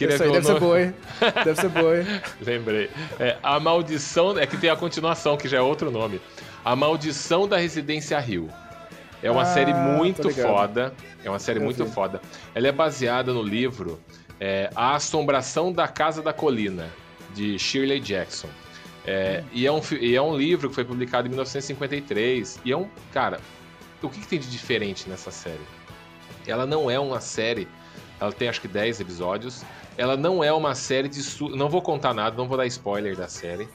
[0.00, 0.94] Isso aí deve ser boa, hein?
[1.44, 2.06] Deve ser boa, hein?
[2.40, 2.90] Lembrei.
[3.20, 4.38] É, a Maldição.
[4.38, 6.20] É que tem a continuação, que já é outro nome.
[6.64, 8.48] A Maldição da Residência Rio.
[9.22, 10.94] É uma Ah, série muito foda.
[11.24, 11.90] É uma série Eu muito vi.
[11.90, 12.20] foda.
[12.54, 14.00] Ela é baseada no livro
[14.40, 16.88] é, A Assombração da Casa da Colina,
[17.34, 18.48] de Shirley Jackson.
[19.06, 22.60] É, e, é um, e é um livro que foi publicado em 1953.
[22.64, 22.88] E é um.
[23.12, 23.40] Cara,
[24.02, 25.60] o que, que tem de diferente nessa série?
[26.46, 27.68] Ela não é uma série.
[28.20, 29.62] Ela tem acho que 10 episódios.
[29.96, 31.22] Ela não é uma série de.
[31.22, 31.48] Su...
[31.50, 33.68] Não vou contar nada, não vou dar spoiler da série.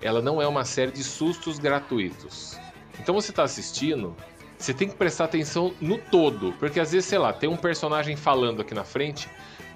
[0.00, 2.58] Ela não é uma série de sustos gratuitos.
[3.00, 4.16] Então você tá assistindo,
[4.56, 6.52] você tem que prestar atenção no todo.
[6.58, 9.28] Porque às vezes, sei lá, tem um personagem falando aqui na frente.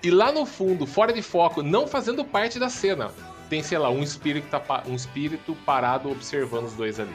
[0.03, 3.13] E lá no fundo, fora de foco, não fazendo parte da cena,
[3.49, 7.15] tem, sei lá, um espírito, tá um espírito parado observando os dois ali.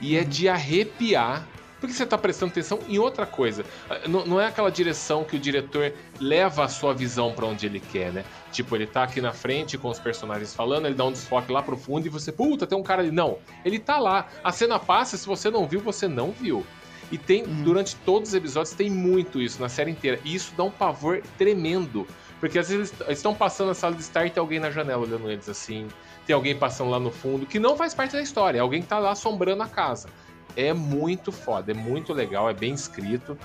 [0.00, 1.48] E é de arrepiar,
[1.84, 3.64] porque você tá prestando atenção em outra coisa.
[3.90, 7.66] Ah, Não, não é aquela direção que o diretor leva a sua visão pra onde
[7.66, 8.24] ele quer, né?
[8.50, 11.62] Tipo, ele tá aqui na frente com os personagens falando, ele dá um desfoque lá
[11.62, 13.10] pro fundo e você, puta, tem um cara ali.
[13.10, 14.28] Não, ele tá lá.
[14.42, 16.64] A cena passa, se você não viu, você não viu.
[17.12, 20.18] E tem, durante todos os episódios, tem muito isso na série inteira.
[20.24, 22.06] E isso dá um pavor tremendo.
[22.40, 25.02] Porque às vezes eles estão passando na sala de estar e tem alguém na janela
[25.02, 25.88] olhando eles assim.
[26.26, 28.58] Tem alguém passando lá no fundo, que não faz parte da história.
[28.58, 30.08] É alguém que tá lá assombrando a casa.
[30.56, 33.36] É muito foda, é muito legal, é bem escrito.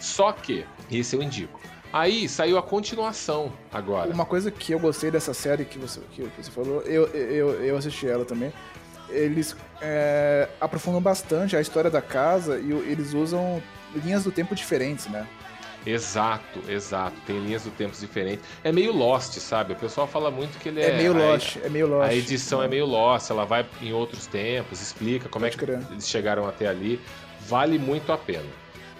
[0.00, 1.60] Só que, esse eu indico.
[1.92, 4.10] Aí saiu a continuação agora.
[4.10, 7.76] Uma coisa que eu gostei dessa série que você, que você falou, eu, eu, eu
[7.76, 8.52] assisti ela também.
[9.08, 13.62] Eles é, aprofundam bastante a história da casa e eles usam
[13.94, 15.26] linhas do tempo diferentes, né?
[15.86, 17.14] Exato, exato.
[17.26, 18.44] Tem linhas do tempo diferentes.
[18.64, 19.72] É meio Lost, sabe?
[19.72, 20.90] O pessoal fala muito que ele é.
[20.90, 22.10] É, meio a- Lost, é meio Lost.
[22.10, 25.64] A edição é meio Lost, ela vai em outros tempos, explica como Pode é que
[25.64, 25.80] crer.
[25.90, 27.00] eles chegaram até ali.
[27.48, 28.44] Vale muito a pena.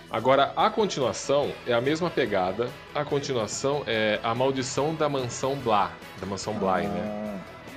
[0.08, 2.68] Agora, a continuação é a mesma pegada.
[2.94, 5.90] A continuação é A Maldição da Mansão Blah.
[6.20, 7.02] Da Mansão Bly, né?
[7.04, 7.26] Ah,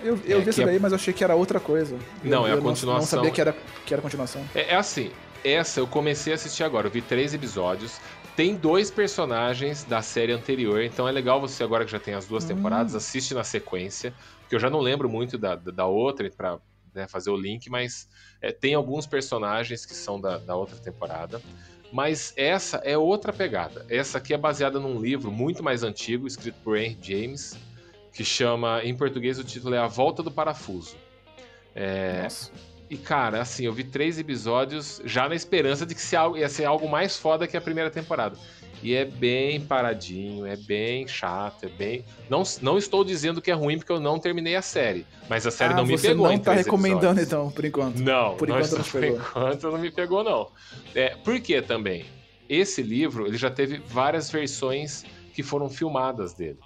[0.04, 1.98] Eu, eu É, vi essa é- daí, mas eu achei que era outra coisa.
[2.24, 3.06] Não, eu, é a eu Não, continuação.
[3.18, 3.54] sabia que era,
[3.86, 4.42] que era continuação.
[4.56, 5.12] É, é assim,
[5.44, 6.88] essa eu comecei a assistir agora.
[6.88, 8.00] Eu vi três episódios.
[8.40, 12.26] Tem dois personagens da série anterior, então é legal você, agora que já tem as
[12.26, 12.48] duas Hum.
[12.48, 14.14] temporadas, assiste na sequência.
[14.40, 16.58] Porque eu já não lembro muito da, da outra pra
[16.96, 18.08] né, fazer o link, mas
[18.42, 21.42] é, tem alguns personagens que são da, da outra temporada.
[21.92, 23.86] Mas essa é outra pegada.
[23.90, 27.60] Essa aqui é baseada num livro muito mais antigo, escrito por Henry James,
[28.14, 30.96] que chama, em português, o título é A Volta do Parafuso.
[31.76, 32.54] É, Nossa.
[32.90, 36.66] E, cara, assim, eu vi três episódios já na esperança de que se ia ser
[36.66, 38.36] algo mais foda que a primeira temporada.
[38.82, 42.06] E é bem paradinho, é bem chato, é bem.
[42.30, 45.06] Não, não estou dizendo que é ruim porque eu não terminei a série.
[45.28, 46.28] Mas a série ah, não me você pegou.
[46.28, 47.28] não em tá três recomendando episódios.
[47.28, 48.00] então, por enquanto.
[48.00, 50.48] Não, Por não enquanto não por enquanto não me pegou, não.
[50.96, 52.06] É, por que também?
[52.48, 56.58] Esse livro, ele já teve várias versões que foram filmadas dele.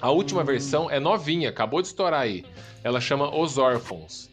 [0.00, 0.44] A última Hum.
[0.44, 2.44] versão é novinha, acabou de estourar aí.
[2.84, 4.30] Ela chama Os Órfãos.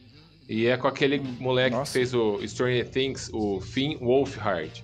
[0.49, 1.91] E é com aquele moleque Nossa.
[1.91, 4.83] que fez o Stranger Things, o Finn Wolfhard.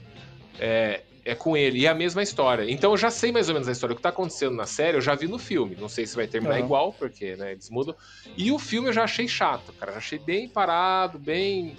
[0.59, 2.69] É, é com ele, e é a mesma história.
[2.69, 3.93] Então eu já sei mais ou menos a história.
[3.93, 5.75] O que tá acontecendo na série, eu já vi no filme.
[5.75, 6.65] Não sei se vai terminar Aham.
[6.65, 7.95] igual, porque né, eles mudam.
[8.37, 9.93] E o filme eu já achei chato, cara.
[9.93, 11.75] Já achei bem parado, bem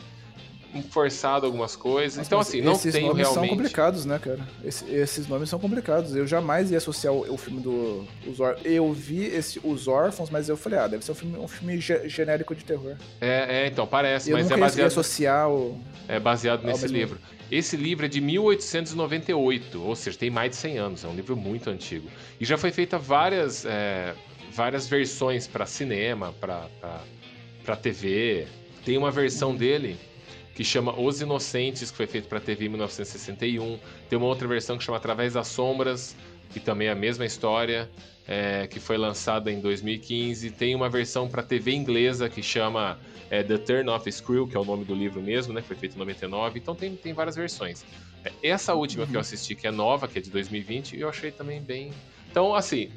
[0.82, 2.16] forçado algumas coisas.
[2.18, 3.50] Nossa, então, assim, não esses tenho nomes são realmente.
[3.56, 4.40] complicados, né, cara?
[4.64, 6.14] Esse- esses nomes são complicados.
[6.14, 8.06] Eu jamais ia associar o, o filme do.
[8.26, 8.56] Os Or...
[8.64, 11.80] Eu vi esse, Os Órfãos, mas eu falei, ah, deve ser um filme, um filme
[11.80, 12.96] ge- genérico de terror.
[13.20, 15.80] É, é, então, parece, eu mas é baseado, associar o.
[16.08, 17.18] é baseado nesse mesmo- livro.
[17.50, 21.36] Esse livro é de 1898, ou seja, tem mais de 100 anos, é um livro
[21.36, 22.08] muito antigo.
[22.40, 24.14] E já foi feita várias, é,
[24.52, 28.46] várias versões para cinema, para TV.
[28.84, 29.96] Tem uma versão dele
[30.56, 33.78] que chama Os Inocentes, que foi feito para TV em 1961.
[34.08, 36.16] Tem uma outra versão que chama Através das Sombras,
[36.50, 37.90] que também é a mesma história,
[38.26, 40.50] é, que foi lançada em 2015.
[40.52, 44.60] Tem uma versão para TV inglesa que chama é, The Turn of Screw, que é
[44.60, 45.60] o nome do livro mesmo, né?
[45.60, 46.58] Que foi feito em 99.
[46.58, 47.84] Então tem, tem várias versões.
[48.24, 51.30] É, Essa última que eu assisti, que é nova, que é de 2020, eu achei
[51.30, 51.90] também bem.
[52.30, 52.90] Então, assim.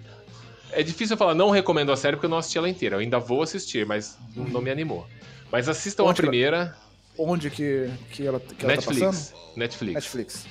[0.71, 2.95] É difícil eu falar, não recomendo a série porque eu não assisti ela inteira.
[2.95, 5.05] Eu ainda vou assistir, mas não me animou.
[5.51, 6.77] Mas assistam a que ela- primeira.
[7.21, 9.13] Onde que, que ela, que ela tá passando?
[9.57, 9.93] Netflix.
[9.95, 10.45] Netflix.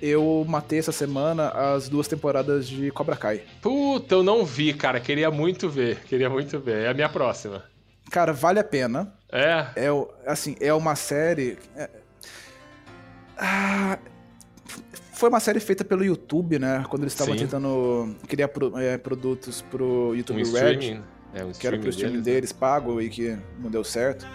[0.00, 3.42] Eu matei essa semana as duas temporadas de Cobra Kai.
[3.60, 4.98] Puta, eu não vi, cara.
[5.00, 6.00] Queria muito ver.
[6.04, 6.84] Queria muito ver.
[6.84, 7.64] É a minha próxima.
[8.10, 9.12] Cara, vale a pena.
[9.32, 9.66] É.
[9.76, 9.88] É,
[10.26, 11.58] assim, é uma série.
[11.76, 11.90] é-
[13.38, 13.98] Ah,
[15.12, 16.84] foi uma série feita pelo YouTube, né?
[16.88, 21.02] Quando eles estavam tentando criar pro- é, produtos pro YouTube Um Red, streaming.
[21.34, 22.32] É um que era pro streaming deles, né?
[22.34, 24.26] deles, pago e que não deu certo.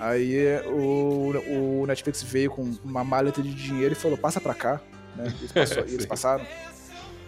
[0.00, 4.80] Aí o, o Netflix veio com uma maleta de dinheiro e falou: passa pra cá.
[5.16, 5.32] Né?
[5.40, 6.46] Eles, passou- e eles passaram.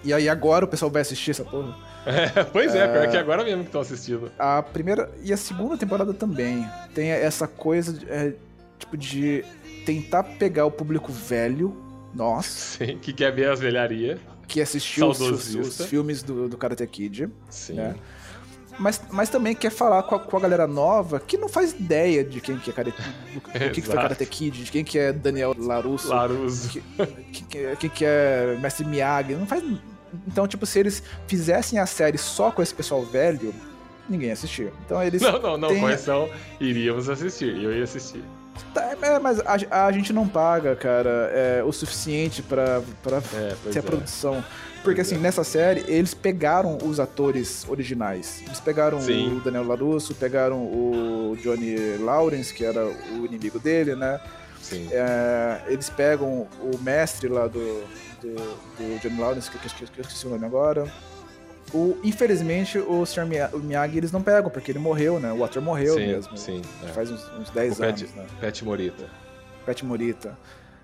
[0.04, 1.76] E aí agora o pessoal vai assistir essa porra.
[2.06, 4.32] É, pois é, pior que agora mesmo que estão assistindo.
[4.38, 8.32] A primeira e a segunda temporada também tem essa coisa de, é,
[8.78, 9.44] tipo de
[9.84, 11.76] tentar pegar o público velho,
[12.14, 14.18] nós, Sim, que quer ver as velharias.
[14.48, 17.74] que assistiu os, os- os filmes do, do Karate Kid, Sim.
[17.74, 17.94] né?
[18.78, 22.24] Mas, mas também quer falar com a, com a galera nova que não faz ideia
[22.24, 22.96] de quem que é Karate,
[23.34, 23.94] do, do que, que foi.
[23.94, 26.68] Karate Kid, de quem que é Daniel LaRusso, Laruso.
[26.68, 26.82] que,
[27.32, 29.62] que, que- quem que é Mestre Miyagi, não faz...
[30.26, 33.54] Então, tipo, se eles fizessem a série só com esse pessoal velho,
[34.08, 34.72] ninguém ia assistir.
[34.84, 35.20] Então eles...
[35.22, 36.28] Não, não, não, tem- correção.
[36.58, 37.62] Iríamos assistir.
[37.62, 38.24] Eu ia assistir.
[38.74, 43.54] Tá, é, mas a, a gente não paga, cara, é, o suficiente pra, pra É,
[43.70, 43.82] ter a é.
[43.82, 44.44] produção.
[44.82, 45.18] Porque assim, é.
[45.18, 48.42] nessa série, eles pegaram os atores originais.
[48.46, 49.36] Eles pegaram Sim.
[49.36, 54.20] o Daniel LaRusso, pegaram o Johnny Lawrence, que era o inimigo dele, né?
[54.62, 54.88] Sim.
[54.90, 57.84] É, eles pegam o mestre lá do,
[58.20, 60.90] do, do Johnny Lawrence, que, que, que, que eu esqueci o nome agora.
[61.72, 63.26] O, infelizmente, o Sr.
[63.62, 65.32] Miyagi, eles não pegam, porque ele morreu, né?
[65.32, 66.36] O ator morreu sim, mesmo.
[66.36, 66.62] Sim.
[66.82, 66.88] é.
[66.88, 68.26] Faz uns, uns 10 O Pet- anos, né?
[68.40, 69.04] Pet Morita.
[69.64, 70.36] Pet Morita.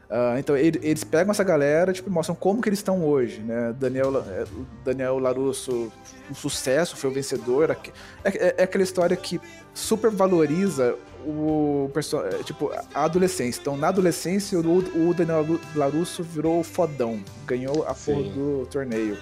[0.08, 3.74] Uh, então ele, eles pegam essa galera tipo, mostram como que eles estão hoje, né?
[3.76, 4.44] Daniel, é,
[4.84, 5.92] Daniel Larusso,
[6.30, 7.76] um sucesso, foi o vencedor.
[8.24, 9.40] É, é, é aquela história que
[9.74, 11.90] super valoriza o
[12.30, 13.60] é, tipo a adolescência.
[13.60, 19.18] Então na adolescência o, o Daniel Larusso virou fodão, ganhou a porra do torneio.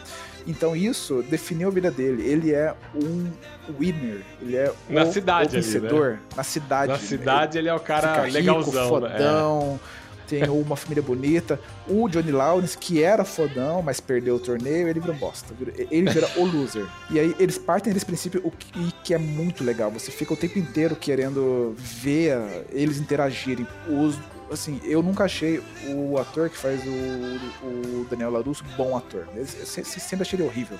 [0.47, 2.29] Então isso definiu a vida dele.
[2.29, 3.31] Ele é um
[3.79, 4.20] winner.
[4.42, 6.07] Ele é na o, cidade o vencedor.
[6.07, 6.20] Ali, né?
[6.37, 6.92] Na cidade.
[6.92, 8.85] Na cidade ele, ele é o cara legalzão.
[8.85, 9.11] Rico, né?
[9.11, 9.81] fodão.
[9.81, 11.61] É tem uma família bonita.
[11.89, 15.55] O Johnny Lawrence, que era fodão, mas perdeu o torneio, ele virou bosta.
[15.91, 16.87] Ele vira o loser.
[17.11, 19.91] E aí eles partem desse princípio, o que, que é muito legal.
[19.91, 23.67] Você fica o tempo inteiro querendo ver eles interagirem.
[23.89, 24.19] Os,
[24.51, 29.27] assim, eu nunca achei o ator que faz o, o Daniel LaRusso bom ator.
[29.35, 30.79] Eu sempre achei ele horrível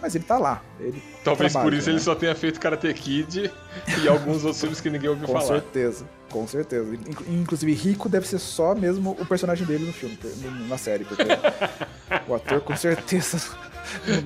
[0.00, 0.62] mas ele tá lá.
[0.78, 1.94] Ele Talvez trabalha, por isso né?
[1.94, 3.50] ele só tenha feito Karate Kid
[4.02, 5.46] e alguns outros filmes que ninguém ouviu com falar.
[5.46, 6.98] Com certeza, com certeza.
[7.28, 10.18] Inclusive, Rico deve ser só mesmo o personagem dele no filme,
[10.68, 11.24] na série, porque
[12.26, 13.38] o ator com certeza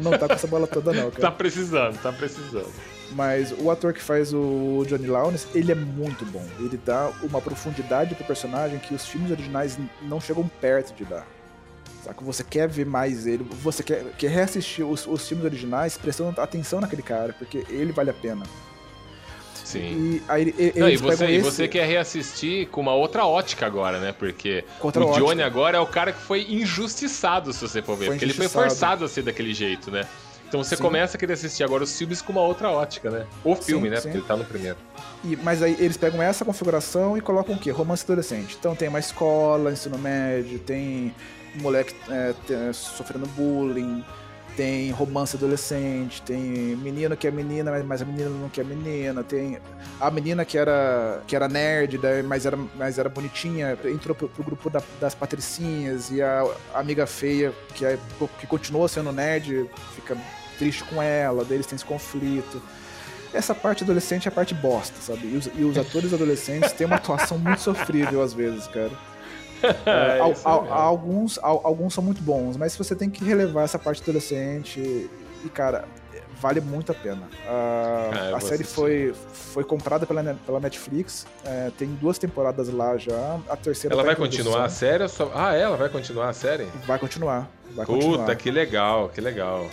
[0.03, 1.11] não tá com essa bola toda, não.
[1.11, 1.23] Cara.
[1.23, 2.73] Tá precisando, tá precisando.
[3.13, 6.45] Mas o ator que faz o Johnny Lawrence, ele é muito bom.
[6.59, 11.27] Ele dá uma profundidade pro personagem que os filmes originais não chegam perto de dar.
[12.05, 12.25] Saca?
[12.25, 16.81] Você quer ver mais ele, você quer, quer reassistir os, os filmes originais prestando atenção
[16.81, 18.45] naquele cara, porque ele vale a pena.
[19.65, 19.81] Sim.
[19.81, 23.99] E, aí, ele, Não, e, você, e você quer reassistir com uma outra ótica agora,
[23.99, 24.15] né?
[24.17, 25.47] Porque Contra o Johnny ótica.
[25.47, 28.07] agora é o cara que foi injustiçado, se você for ver.
[28.07, 30.07] Foi porque ele foi forçado a ser daquele jeito, né?
[30.47, 30.83] Então você sim.
[30.83, 33.27] começa a querer assistir agora os filmes com uma outra ótica, né?
[33.43, 33.97] O filme, sim, né?
[33.97, 34.03] Sim.
[34.03, 34.77] Porque ele tá no primeiro.
[35.25, 37.71] E, mas aí eles pegam essa configuração e colocam o quê?
[37.71, 38.57] Romance adolescente.
[38.61, 41.13] Então tem uma escola, ensino médio, tem
[41.57, 44.05] moleque é, é, sofrendo bullying,
[44.57, 46.41] tem romance adolescente, tem
[46.77, 49.59] menino que é menina, mas a menina não quer menina, tem
[50.01, 54.45] a menina que era, que era nerd, mas era, mas era bonitinha, entrou pro, pro
[54.45, 57.99] grupo da, das patricinhas, e a, a amiga feia, que, é,
[58.39, 60.17] que continua sendo nerd, fica
[60.59, 62.63] triste com ela, deles tem esse conflito.
[63.33, 65.27] Essa parte adolescente é a parte bosta, sabe?
[65.27, 68.93] E os, e os atores adolescentes têm uma atuação muito sofrível às vezes, cara.
[69.87, 73.79] É, al, al, alguns, al, alguns são muito bons, mas você tem que relevar essa
[73.79, 75.85] parte adolescente e, cara,
[76.41, 77.23] vale muito a pena.
[77.47, 83.39] Uh, a série foi, foi comprada pela, pela Netflix, é, tem duas temporadas lá já,
[83.49, 85.09] a terceira Ela tá vai continuar a série?
[85.09, 85.31] Só...
[85.35, 86.67] Ah, ela vai continuar a série?
[86.87, 87.51] Vai continuar.
[87.75, 88.37] Vai Puta, continuar.
[88.37, 89.67] que legal, que legal.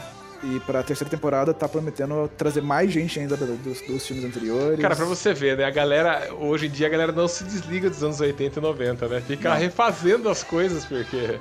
[0.44, 4.80] E pra terceira temporada tá prometendo trazer mais gente ainda dos, dos, filmes anteriores.
[4.80, 5.66] Cara, pra você ver, né?
[5.66, 9.08] A galera, hoje em dia, a galera não se desliga dos anos 80 e 90,
[9.08, 9.22] né?
[9.22, 9.58] Fica não.
[9.58, 11.40] refazendo as coisas, porque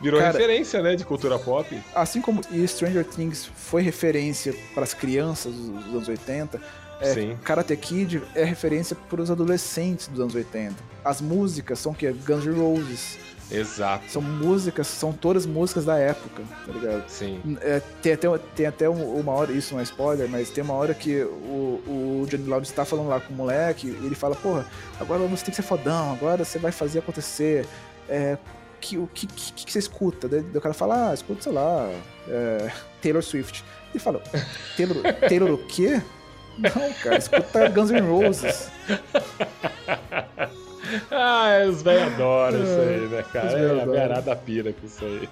[0.00, 1.80] virou Cara, referência, né, de cultura pop.
[1.94, 6.60] Assim como Stranger Things foi referência para as crianças dos anos 80,
[7.02, 7.36] é, Sim.
[7.42, 10.76] Karate Kid é referência para os adolescentes dos anos 80.
[11.04, 13.18] As músicas são que Guns N' Roses,
[13.52, 14.10] Exato.
[14.10, 17.04] São músicas, são todas músicas da época, tá ligado?
[17.08, 17.58] Sim.
[17.60, 20.94] É, tem até, tem até uma hora, isso não é spoiler, mas tem uma hora
[20.94, 24.66] que o, o Johnny Lawrence tá falando lá com o moleque e ele fala, porra,
[24.98, 27.66] agora você tem que ser fodão, agora você vai fazer acontecer.
[28.08, 28.38] É,
[28.80, 30.26] que, o que, que, que, você escuta?
[30.28, 31.88] Daí o cara fala, ah, escuta, sei lá,
[32.28, 32.70] é,
[33.02, 33.62] Taylor Swift.
[33.90, 34.22] Ele fala,
[34.76, 34.96] Taylor,
[35.28, 36.00] Taylor o quê?
[36.58, 38.70] Não, cara, escuta Guns N' Roses.
[41.10, 43.58] ah, os velhos adoram isso aí, né, cara?
[43.58, 45.28] É a beirada pira com isso aí.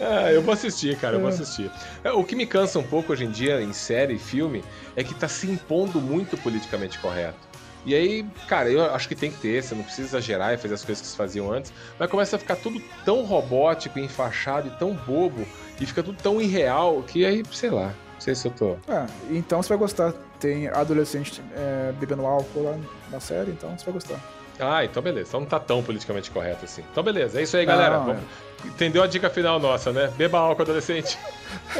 [0.00, 1.32] Ah, eu vou assistir, cara, eu vou é.
[1.32, 1.70] assistir.
[2.04, 4.62] É, o que me cansa um pouco hoje em dia em série e filme
[4.94, 7.48] é que tá se impondo muito politicamente correto.
[7.84, 10.74] E aí, cara, eu acho que tem que ter, você não precisa exagerar e fazer
[10.74, 14.70] as coisas que se faziam antes, mas começa a ficar tudo tão robótico, enfaixado e
[14.72, 15.46] tão bobo,
[15.80, 18.76] e fica tudo tão irreal que aí, sei lá, não sei se eu tô.
[18.88, 20.12] Ah, então você vai gostar.
[20.40, 22.76] Tem adolescente é, bebendo álcool lá
[23.10, 24.20] na série, então você vai gostar.
[24.58, 25.28] Ah, então beleza.
[25.28, 26.82] Então não tá tão politicamente correto assim.
[26.90, 28.00] Então beleza, é isso aí, galera.
[28.00, 28.18] Não, é.
[28.64, 30.12] Entendeu a dica final nossa, né?
[30.16, 31.16] Beba álcool adolescente.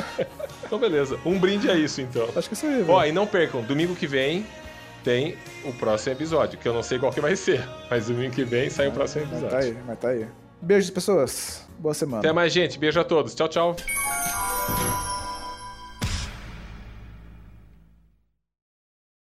[0.64, 1.18] então beleza.
[1.27, 2.29] Um brinde a isso, então.
[2.37, 2.85] Acho que isso aí.
[2.88, 4.46] Ó, e não percam, domingo que vem
[5.03, 8.44] tem o próximo episódio, que eu não sei qual que vai ser, mas domingo que
[8.44, 9.51] vem sai o próximo episódio.
[9.51, 10.27] Mas tá aí, mas tá aí.
[10.62, 11.66] Beijos, pessoas.
[11.79, 12.18] Boa semana.
[12.18, 12.79] Até mais, gente.
[12.79, 13.35] Beijo a todos.
[13.35, 13.77] Tchau, tchau.